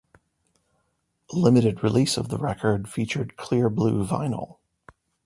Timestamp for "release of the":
1.83-2.39